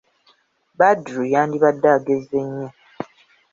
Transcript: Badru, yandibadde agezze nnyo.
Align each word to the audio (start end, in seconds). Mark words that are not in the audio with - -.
Badru, 0.79 1.21
yandibadde 1.33 1.87
agezze 1.97 2.37
nnyo. 2.45 2.67